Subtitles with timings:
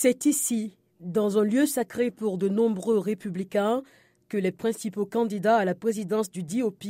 [0.00, 3.82] C'est ici, dans un lieu sacré pour de nombreux républicains,
[4.28, 6.84] que les principaux candidats à la présidence du DOP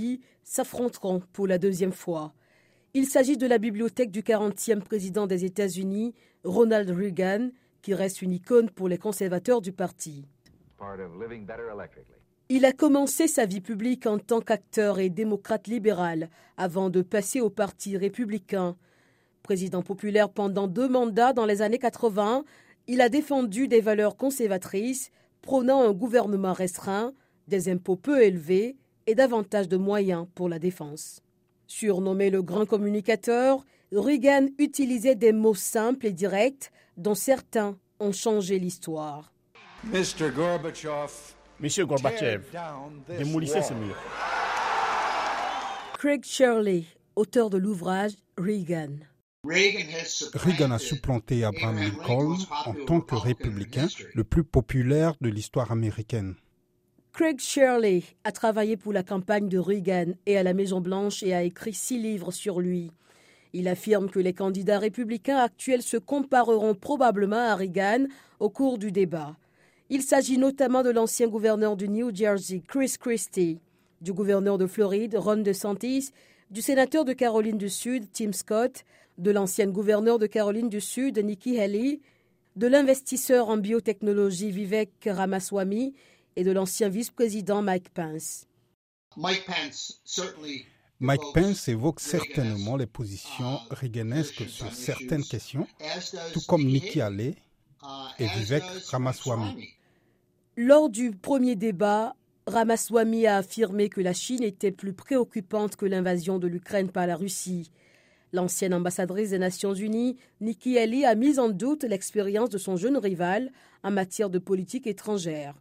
[0.44, 2.34] s'affronteront pour la deuxième fois.
[2.92, 7.48] Il s'agit de la bibliothèque du 40e président des États-Unis, Ronald Reagan,
[7.80, 10.26] qui reste une icône pour les conservateurs du parti.
[12.50, 16.28] Il a commencé sa vie publique en tant qu'acteur et démocrate libéral
[16.58, 18.76] avant de passer au Parti républicain.
[19.42, 22.44] Président populaire pendant deux mandats dans les années 80,
[22.88, 25.10] il a défendu des valeurs conservatrices,
[25.42, 27.12] prônant un gouvernement restreint,
[27.46, 31.22] des impôts peu élevés et davantage de moyens pour la défense.
[31.66, 38.58] Surnommé le grand communicateur, Reagan utilisait des mots simples et directs dont certains ont changé
[38.58, 39.32] l'histoire.
[39.84, 40.30] Monsieur
[41.86, 42.42] Gorbatchev,
[43.18, 43.96] démolissez ce mur.
[45.98, 46.84] Craig Shirley,
[47.16, 48.96] auteur de l'ouvrage Reagan.
[49.44, 56.34] Reagan a supplanté Abraham Lincoln en tant que républicain le plus populaire de l'histoire américaine.
[57.12, 61.44] Craig Shirley a travaillé pour la campagne de Reagan et à la Maison-Blanche et a
[61.44, 62.90] écrit six livres sur lui.
[63.52, 68.06] Il affirme que les candidats républicains actuels se compareront probablement à Reagan
[68.40, 69.36] au cours du débat.
[69.88, 73.60] Il s'agit notamment de l'ancien gouverneur du New Jersey, Chris Christie,
[74.00, 76.10] du gouverneur de Floride, Ron DeSantis,
[76.50, 78.84] du sénateur de Caroline du Sud, Tim Scott,
[79.18, 82.00] de l'ancienne gouverneure de Caroline du Sud, Nikki Haley,
[82.56, 85.94] de l'investisseur en biotechnologie Vivek Ramaswamy
[86.36, 88.46] et de l'ancien vice-président Mike Pence.
[89.16, 89.44] Mike
[91.34, 95.66] Pence évoque certainement les positions reaganesques sur certaines questions,
[96.32, 97.34] tout comme Nikki Haley
[98.18, 99.68] et Vivek Ramaswamy.
[100.56, 102.16] Lors du premier débat,
[102.48, 107.14] Ramaswamy a affirmé que la Chine était plus préoccupante que l'invasion de l'Ukraine par la
[107.14, 107.70] Russie.
[108.32, 112.98] L'ancienne ambassadrice des Nations Unies, Nikki Haley, a mis en doute l'expérience de son jeune
[112.98, 113.50] rival
[113.82, 115.54] en matière de politique étrangère.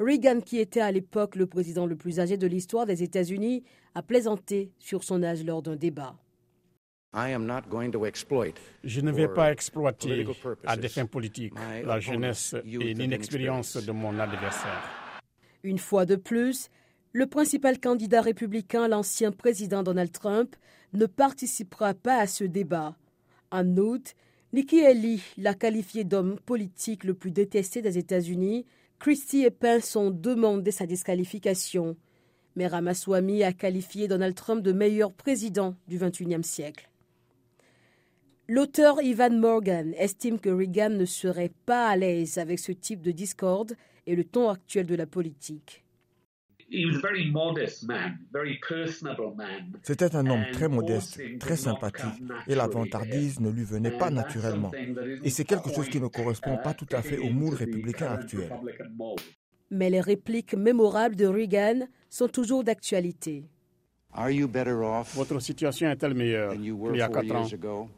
[0.00, 3.64] Reagan, qui était à l'époque le président le plus âgé de l'histoire des États-Unis,
[3.94, 6.16] a plaisanté sur son âge lors d'un débat.
[8.84, 10.26] Je ne vais pas exploiter
[10.64, 11.54] à des fins politiques
[11.84, 15.20] la jeunesse et l'inexpérience de mon adversaire.
[15.64, 16.70] Une fois de plus,
[17.12, 20.54] le principal candidat républicain, l'ancien président Donald Trump,
[20.92, 22.96] ne participera pas à ce débat.
[23.50, 24.12] En outre,
[24.52, 28.64] Nikki Haley l'a qualifié d'homme politique le plus détesté des États-Unis
[28.98, 31.96] Christie et Pence ont demandé sa disqualification.
[32.56, 36.90] Mais Ramaswamy a qualifié Donald Trump de meilleur président du XXIe siècle.
[38.48, 43.12] L'auteur Ivan Morgan estime que Reagan ne serait pas à l'aise avec ce type de
[43.12, 43.76] discorde
[44.06, 45.84] et le ton actuel de la politique.
[49.82, 54.70] C'était un homme très modeste, très sympathique, et la vantardise ne lui venait pas naturellement.
[55.24, 58.50] Et c'est quelque chose qui ne correspond pas tout à fait au moule républicain actuel.
[59.70, 63.44] Mais les répliques mémorables de Reagan sont toujours d'actualité.
[64.14, 67.88] Votre situation est-elle meilleure qu'il y a quatre ans?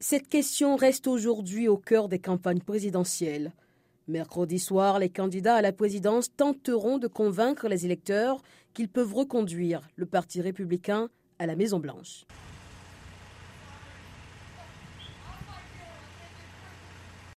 [0.00, 3.52] Cette question reste aujourd'hui au cœur des campagnes présidentielles.
[4.08, 8.42] Mercredi soir, les candidats à la présidence tenteront de convaincre les électeurs
[8.74, 11.08] qu'ils peuvent reconduire le Parti républicain
[11.38, 12.26] à la Maison-Blanche.